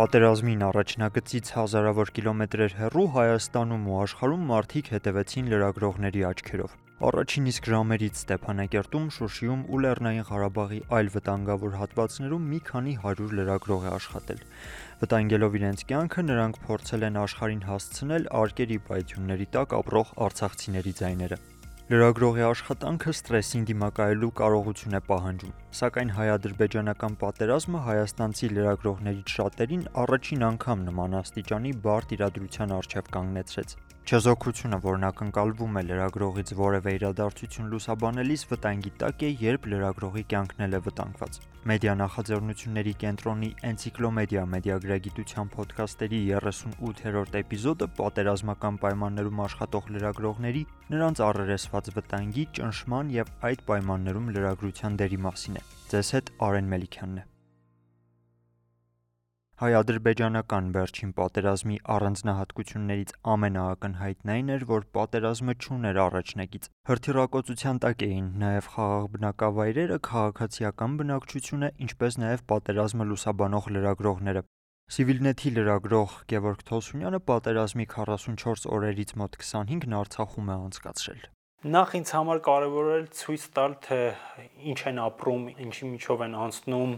[0.00, 6.76] Պատերազմին առաջնագծից հազարավոր կիլոմետրեր հեռու Հայաստանում ու աշխարհում մարդիկ հետևեցին լրագրողների աչքերով։
[7.10, 13.84] Առաջին իսկ ժամերից Ստեփանակերտում, Շուշիում ու Լեռնային Ղարաբաղի այլ վտանգավոր հատվածներում մի քանի 100 լրագրող
[13.84, 14.42] է աշխատել։
[15.04, 21.44] Վտանգելով իրենց կյանքը նրանք փորձել են աշխարհին հասցնել արկերի պայթյունների տակ ապրող արցախցիների ձայները։
[21.90, 30.82] Լրագրողի աշխատանքը ստրեսին դիմակայելու կարողություն է պահանջում, սակայն հայ-ադրբեջանական պատերազմը հայաստանցի լրագրողներից շատերին առաջին անգամ
[30.88, 33.76] նման աստիճանի բարդ իրադրության առջև կանգնեցրեց։
[34.10, 40.74] Չեզոքությունը, որն ակնկալվում է լրագրողից որևէ իրադարձություն լուսաբանելիս վտանգի տակ է, երբ լրագրողի կյանքն էլ
[40.74, 41.38] է վտանգված։
[41.70, 50.64] Մեդիա նախաձեռնությունների կենտրոնի Էնցիկլոմեդիա մեդիագրագիտության ոդքասթերի 38-րդ էպիզոդը պատերազմական պայմաններում աշխատող լրագրողների,
[50.96, 57.20] նրանց առերեսված վտանգի, ճնշման եւ այդ պայմաններում լրագրության դերի մասին է։ Ձեզ հետ Արեն Մելիքյանն
[57.20, 57.30] է։
[59.60, 68.70] Հայ-ադրբեջանական վերջին պատերազմի առանձնահատկություններից ամենաակնհայտն այն էր, որ պատերազմը չուներ առաջնեկից։ Հրթիռակոծության տակ էին նաև
[68.76, 74.44] խաղաղ բնակավայրերը, քաղաքացիական բնակչությունը, ինչպես նաև պատերազմը լուսաբանող լրագրողները։
[74.96, 81.28] Civilnet-ի լրագրող Գևորգ Թոսունյանը պատերազմի 44 օրերից մոտ 25-ն Արցախում է անցկացրել։
[81.60, 83.96] Նախ ինձ համար կարևոր էր ցույց տալ, թե
[84.70, 86.94] ինչ են ապրում, ինչի միջով են անցնում,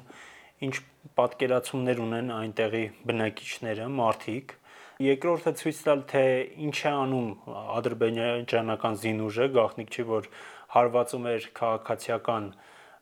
[0.62, 0.74] ինչ
[1.18, 4.54] պատկերացումներ ունեն այնտեղի բնակիչները, մարդիկ։
[5.02, 6.24] Երկրորդը ցույց տալ, թե
[6.62, 7.28] ինչ է անում
[7.74, 10.30] ադրբեջանական զինուժը, գաղտնիք չի, որ
[10.78, 12.50] հարվածում էր քաղաքացիական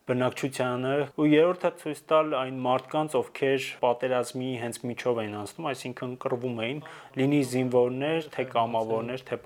[0.09, 6.63] բնակչությանը ու երրորդը ցույց տալ այն մարդկանց, ովքեր պատերազմի հենց միջով էին անցնում, այսինքն կռվում
[6.65, 6.85] էին,
[7.21, 9.45] լինի զինվորներ, թե կամավորներ, թե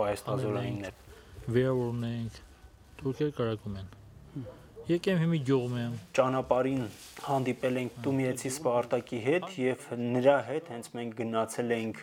[1.46, 2.38] պայեստազորայիններ։ Վիրավորներ,
[3.00, 3.90] թուրքեր կարակում են
[4.86, 6.82] Եկեմ հիմի գյուղում եմ։ Ճանապարհին
[7.26, 12.02] հանդիպել ենք Տումիեցի Սպարտակի հետ եւ նրա հետ հենց մենք գնացել ենք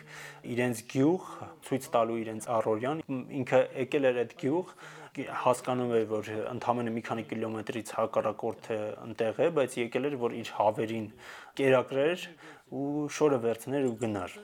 [0.53, 1.29] իրենց գյուղ,
[1.67, 3.03] ցույց տալու իրենց առօրյան։
[3.39, 4.73] Ինքը եկել էր այդ գյուղ,
[5.43, 10.53] հասկանում էր, որ ընդամենը մի քանի կիլոմետրից հակառակորդը ընտեղ է, բայց եկել էր, որ իր
[10.59, 11.07] հավերին
[11.59, 12.27] կերակրեր
[12.83, 14.37] ու շորը վերցներ ու գնար։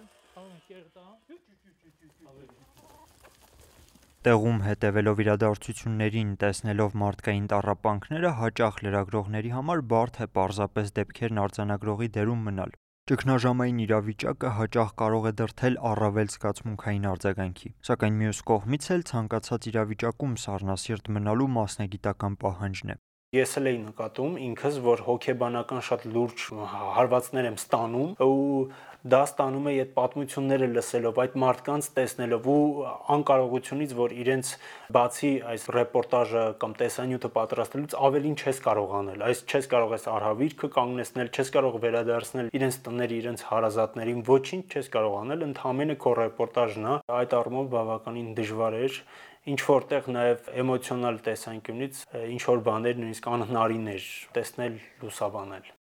[4.29, 12.43] Տեղում հետևելով իրադարձություններին, տեսնելով մարդկային տառապանքները, հաճախ լրագրողների համար բարդ է պարզապես դեպքերն արձանագրողի դերում
[12.49, 12.75] մնալ։
[13.09, 20.39] Ճգնաժամային իրավիճակը հաճախ կարող է դրթել առավել զգացմունքային արձագանքի, սակայն մյուս կողմից էլ ցանկացած իրավիճակում
[20.45, 26.45] սառնասիրտ մնալու մասնագիտական պահանջն է։ Ես էլ էի նկատում ինքս, որ հոգեբանական շատ լուրջ
[26.97, 28.63] հարվածներ եմ ստանում ու
[29.07, 32.63] դա ստանում է այդ պատմությունները լսելով, այդ մարդկանց տեսնելով ու
[33.15, 34.51] անկարողությունից, որ իրենց
[34.97, 40.69] բացի այս ռեպորտաժը կամ տեսանյութը պատրաստելուց ավելին չես կարող անել։ Այս չես կարող ես արհավիրքը
[40.75, 46.89] կանգնեցնել, չես կարող վերադարձնել իրենց տների, իրենց հարազատներին, ոչինչ չես կարող անել, ընդհանրապես քո ռեպորտաժն
[46.89, 49.01] է։ Այդ առումով բավականին դժվար էր
[49.49, 52.03] ինչ որտեղ նաև էմոցիոնալ տեսանկյունից
[52.35, 55.75] ինչ որ բաներ նույնիսկ անհնարին էր տեսնել, լուսաբանել։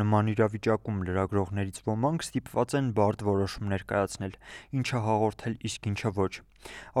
[0.00, 4.36] Նման իրավիճակում լրագրողներից ոմանք ստիպված են բարդ որոշումներ կայացնել,
[4.80, 6.32] ինչը հաղորդել, իսկ ինչը ոչ։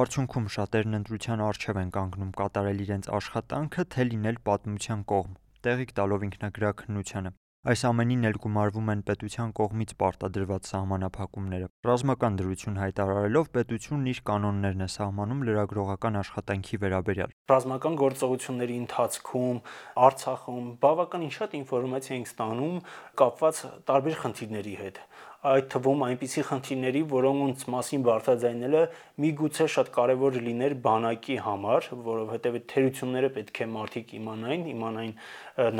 [0.04, 6.28] Արդյունքում շատերն ընտրության առջև են կանգնում կատարել իրենց աշխատանքը, թե լինել պատմության կողմ, տեղիք տալով
[6.30, 7.34] ինքնագրաքննությանը։
[7.64, 14.84] Այս ամենին էլ գումարվում են պետության կողմից պարտադրված սահմանափակումները։ Ռազմական դրություն հայտարարելով պետությունն իր կանոններն
[14.84, 19.62] է սահմանում լրագրողական աշխատանքի վերաբերյալ։ Ռազմական գործողությունների ընթացքում
[20.04, 22.76] Արցախում բավականին շատ ինֆորմացիա ենք ստանում
[23.24, 25.00] կապված տարբեր խնդիրների հետ
[25.44, 28.82] այդ թվում այնպիսի խնդիրների, որոնց մասին բարձրաձայնելը
[29.24, 35.14] միգուցե շատ կարևոր լիներ բանակի համար, որովհետև այդ թերությունները պետք է մարդիկ իմանային, իմանային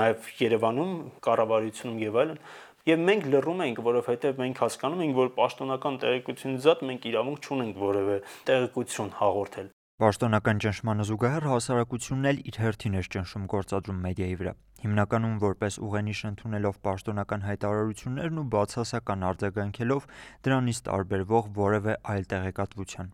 [0.01, 0.95] նաև Երևանում,
[1.29, 2.41] կառավարությունում եւ այլն,
[2.85, 7.81] Եվ մենք լռում ենք, որովհետև մենք հասկանում ենք, որ պաշտոնական տեղեկությունից զատ մենք իրավունք չունենք
[7.87, 8.19] որևէ
[8.51, 15.37] տեղեկություն հաղորդել։ Պաշտոնական ճնշմանը զուգահեռ հասարակությունն էլ իր հերթին էր ճնշում գործադրում մեդիայի վրա։ Հիմնականում
[15.45, 20.09] որպես ուղենիշ ընդունելով պաշտոնական հայտարարություններն ու բացասական արձագանքելով
[20.49, 23.13] դրանից տարբերվող որևէ այլ տեղեկատվության։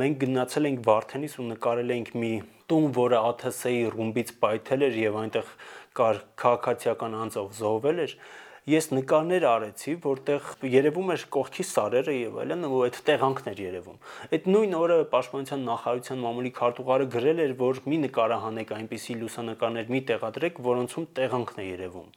[0.00, 2.32] Մենք գնացել ենք Վարդենիս ու նկարել ենք մի
[2.68, 5.56] տուն, որը ԱԹՍ-ի ռումբից պայթել էր եւ այնտեղ
[5.96, 8.14] կար քաղաքացիական անձով զոհվել էր
[8.70, 13.98] ես նկարներ արեցի, որտեղ երևում էր կողքի սարերը եւ այլն, ու այդ տեղանքն էր երևում։
[14.30, 20.00] Այդ նույն օրը Պաշտպանության նախարարության մամուլի քարտուղարը գրել էր, որ մի նկարահանեք այնպիսի լուսանկարներ մի
[20.10, 22.08] տեղադրեք, որոնցում տեղանքն է երևում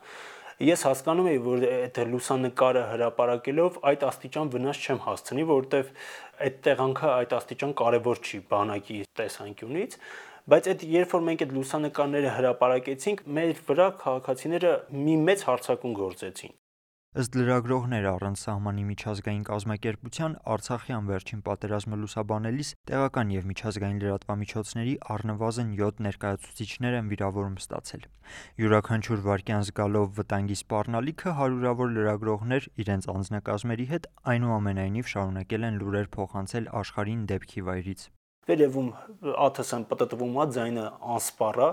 [0.62, 5.94] ես հասկանում եի, որ այդ լուսանկարը հրապարակելով այդ աստիճան վնաս չեմ հասցնի, որովհետև
[6.48, 9.98] այդ տեղանքը այդ աստիճան կարևոր չի բանակի տեսանկյունից,
[10.54, 16.60] բայց այդ երբ որ մենք այդ լուսանկարները հրապարակեցինք, մեր վրա քաղաքացիները մի մեծ հարցակում գործեցին
[17.14, 25.76] Ըստ լրագրողներ առանց սահմանի միջազգային կազմակերպության Արցախյան վերջին պատերազմը լուսաբանելիս տեղական եւ միջազգային լրատվամիջոցների առնվազն
[25.82, 28.10] 7 ներկայացուցիչներ են վիրավորում ստացել։
[28.64, 36.74] Յուրաքանչյուր վարքյան զգալով վտանգի սպառնալիքը հարյուրավոր լրագրողներ իրենց անձնակազմերի հետ այնուամենայնիվ շարունակել են լուրեր փոխանցել
[36.82, 38.10] աշխարհին դեպքի վայրից
[38.48, 38.90] վերևում
[39.24, 40.86] ԱԹՍ-ն պտտվում է, ձայնը
[41.16, 41.70] անսպառ է,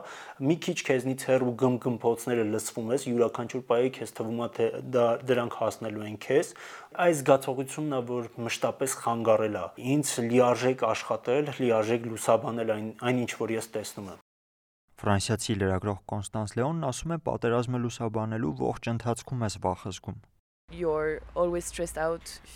[0.47, 5.59] մի քիչ քեզնից հեռու գմգմփոցները լսվում ես, յուրաքանչյուր պահի քեզ թվում է թե դա դրանք
[5.61, 6.53] հասնելու են քեզ։
[7.01, 9.65] Այս զգացողությունն է, որ մշտապես խանգարել է
[9.99, 14.27] ինձ լիարժեք աշխատել, լիարժեք լուսաբանել այն այնինչ որ ես տեսնում եմ։
[15.01, 20.19] Ֆրանսիացի լրագրող Կոնստանս Լեոնն ասում է պատերազմը լուսաբանելու ողջ ընթացքում ես վախ զգում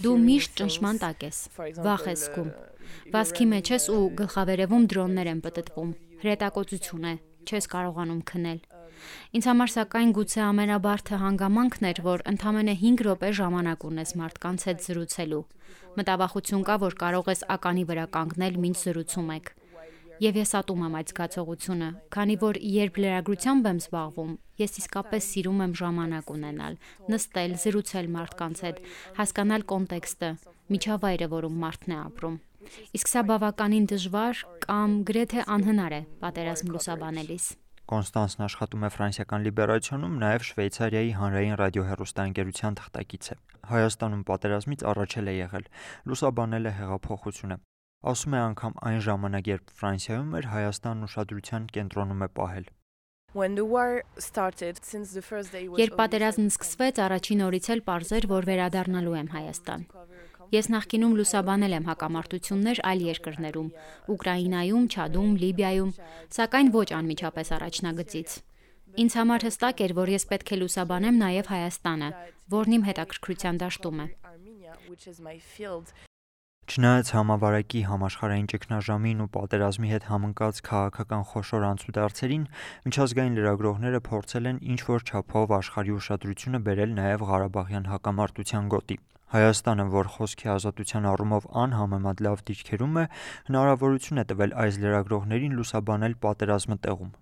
[0.05, 1.39] Դու միշտ ճնշման տակ ես,
[1.83, 2.51] վախ ես զգում։
[3.15, 5.91] Վասկի մեջ ես ու գլխավերևում դրոններ են պտտվում։
[6.23, 7.15] Հրետակոծություն է,
[7.49, 8.61] չես կարողանում քնել։
[9.37, 14.85] Ինձ համար սակայն գուցե ամենաբարդը հանգամանքն էր, որ ընդամենը 5 րոպե ժամանակ ունես մարդկանց հետ
[14.85, 15.43] զրուցելու։
[15.99, 19.53] Մտավախություն կա, որ կարող ես ականի վրա կանգնել, ինչ զրուցում եք։
[20.23, 24.33] Եվ ես ատում եմ այդ զգացողությունը, քանի որ երբ լրագրությամբ եմ զբաղվում,
[24.63, 26.79] ես իսկապես սիրում եմ ժամանակ ունենալ,
[27.11, 28.79] նստել, զրուցել մարդկանց հետ,
[29.19, 30.31] հասկանալ կոնտեքստը,
[30.75, 32.39] միջավայրը, որում մարդն է ապրում։
[32.95, 37.47] Իսկ սա բավականին դժվար կամ գրեթե անհնար է պատերազմ լուսաբանելիս։
[37.85, 43.37] Կոնստանսն աշխատում է ֆրանսիական լիբերացիոնում, նաև Շվեյցարիայի հանրային ռադիոհեռուստաընկերության թղթակից է։
[43.75, 45.69] Հայաստանում պատերազմից առաջել է եղել,
[46.09, 47.59] լուսաբանել է հեղափոխությունը։
[48.05, 52.67] Ասում է անգամ այն ժամանակ, երբ Ֆրանսիայում էր, Հայաստանն ուշադրության կենտրոնում է պահել։
[55.81, 59.87] Երբ պատերազմն սկսվեց, առաջին օրից էլ parzեր, որ վերադառնալու եմ Հայաստան։
[60.55, 63.69] Ես նախկինում լուսաբանել եմ հակամարտություններ այլ երկրներում՝
[64.15, 65.93] Ուկրաինայում, Չադում, Լիբիայում,
[66.37, 68.31] սակայն ոչ անմիջապես առաջնագծից։
[68.95, 72.09] Ինձ համար հստակ էր, որ ես պետք է լուսաբանեմ նաև Հայաստանը,
[72.55, 74.09] որն իմ հետաքրքրության դաշտում է։
[76.75, 82.47] Չնայած համավարակի համաշխարհային ճգնաժամին ու պատերազմի հետ համընկած քաղաքական խոշոր անցուդարձերին,
[82.87, 88.99] միջազգային լրագրողները փորձել են ինչ որ չափով աշխարհի ուշադրությունը բերել նաև Ղարաբաղյան հակամարտության գոտի։
[89.39, 93.07] Հայաստանը, որ խոսքի ազատության առումով անհամեմատ լավ դիրքերում է,
[93.55, 97.15] հնարավորություն է տվել այս լրագրողներին լուսաբանել պատերազմը տեղում։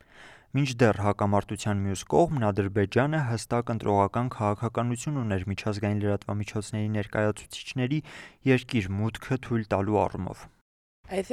[0.52, 8.00] Մինչդեռ հակամարտության մյուս կողմն Ադրբեջանը հստակ ընտրողական քաղաքականություն ուներ միջազգային լրատվամիջոցների ներկայացուցիչների
[8.48, 10.42] երկիր մուտքը թույլ տալու առումով։
[11.12, 11.30] Այս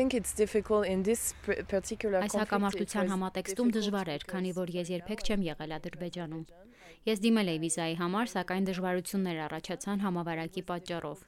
[2.39, 6.45] հակամարտության համատեքստում դժվար էր, քանի որ ես երբեք չեմ եղել Ադրբեջանում։
[7.11, 11.27] Ես դիմել էի վիզայի համար, սակայն դժվարություններ առաջացան համավարակի պատճառով։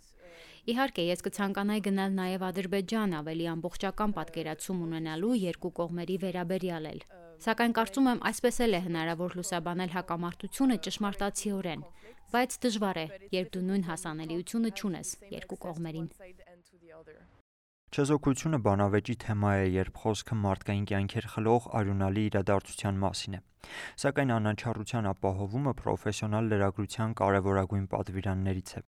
[0.71, 7.03] Իհարկե, ես կցանկանայի գնալ նաև Ադրբեջան, ավելի ամբողջական պատկերացում ունենալու երկու կողմերի վերաբերյալ էլ։
[7.41, 11.85] Սակայն կարծում եմ, այսպես էլ է հնարավոր լուսաբանել հակամարտությունը ճշմարտացիորեն,
[12.33, 16.09] բայց դժվար է, երբ դու նույն հասանելիությունը չունես երկու կողմերին։
[17.91, 23.41] Չեզոքությունը բանավեճի թեմա է, երբ խոսքը մարդկային կյանքեր խլող արյունալի իրադարձության մասին է։
[24.05, 28.85] Սակայն անաչառության ապահովումը պրոֆեսիոնալ լրագրության կարևորագույն պատվիրաններից է։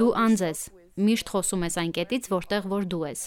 [0.00, 0.60] Դու անձ ես,
[1.04, 3.22] միշտ խոսում ես այն կետից, որտեղ որ դու ես։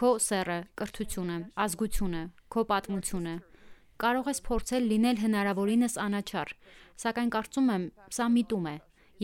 [0.00, 3.32] Քո սերը, կրթությունը, ազգությունը, քո պատմությունը,
[4.00, 6.52] կարող ես փորձել լինել հնարավորինս անաչառ,
[7.02, 7.84] սակայն կարծում եմ,
[8.16, 8.72] սա միտում է,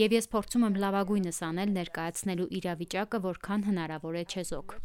[0.02, 4.76] եւ ես փորձում եմ լավագույնս անել ներկայացնելու իրավիճակը, որքան հնարավոր է չեզոք։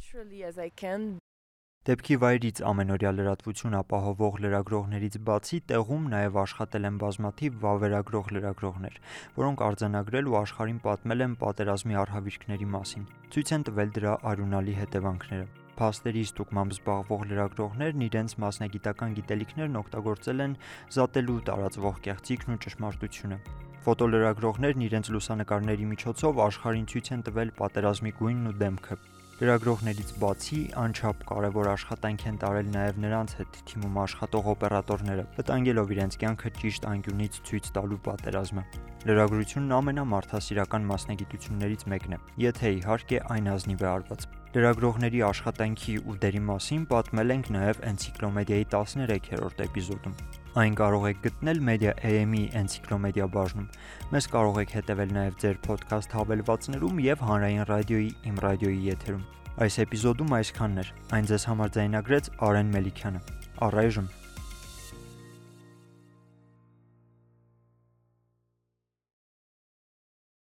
[1.82, 9.00] Դեպքի վայրից ամենօրյա լրատվություն ապահովող լրագրողներից բացի տեղում նաև աշխատել են բազմաթիվ վավերագրող լրագրողներ,
[9.42, 15.61] որոնք արձանագրել ու աշխարհին պատմել են պատերազմի արհավիրքների մասին։ Ցույց են տվել դրա արյունալի հետևանքները։
[15.80, 20.58] Փաստերի ստուգմամբ զբաղվող լրագրողներն իրենց մասնագիտական գիտելիքներն օգտագործել են
[20.98, 23.38] զատելու տարածվող կեղծիքն ու ճշմարտությունը։
[23.82, 28.98] Ֆոտոլրագրողներն իրենց լուսանկարների միջոցով աշխարհին ցույց են տվել պատերազմի գույնն ու դեմքը։
[29.42, 36.18] Լրագրողներից բացի անչափ կարևոր աշխատանք են տարել նաև նրանց հետ թիմում աշխատող օպերատորները, վտանգելով իրենց
[36.22, 38.66] կյանքը ճիշտ անկյունից ցույց տալու պատերազմը։
[39.10, 46.40] Լրագրությունն ամենամարդասիրական մասնագիտություններից մեկն է, եթե իհարկե այն ազնիվ է արված։ Լրագրողների աշխատանքի ու դերի
[46.44, 50.16] մասին պատմել ենք նաև էնցիկլոմեդիայի 13-րդ էպիզոդում։
[50.60, 53.70] Այն կարող եք գտնել Media AM-ի էնցիկլոմեդիա բաժնում։
[54.12, 59.28] Մեզ կարող եք հետևել նաև ձեր ոդքասթ հավելվածներում եւ հանրային ռադիոյի Իմ ռադիոյի եթերում։
[59.62, 63.24] Այս էպիզոդում այսքանն էր։ Այն ձեզ համար ձայնագրեց Արեն Մելիքյանը։
[63.72, 64.12] Առայժմ